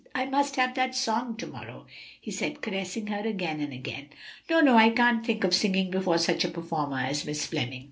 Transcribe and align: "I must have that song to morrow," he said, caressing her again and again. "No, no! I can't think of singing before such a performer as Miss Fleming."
"I 0.15 0.25
must 0.25 0.55
have 0.55 0.73
that 0.73 0.95
song 0.95 1.35
to 1.37 1.45
morrow," 1.45 1.85
he 2.19 2.31
said, 2.31 2.63
caressing 2.63 3.05
her 3.05 3.19
again 3.19 3.59
and 3.59 3.71
again. 3.71 4.09
"No, 4.49 4.59
no! 4.59 4.75
I 4.75 4.89
can't 4.89 5.23
think 5.23 5.43
of 5.43 5.53
singing 5.53 5.91
before 5.91 6.17
such 6.17 6.43
a 6.43 6.47
performer 6.49 7.01
as 7.01 7.23
Miss 7.23 7.45
Fleming." 7.45 7.79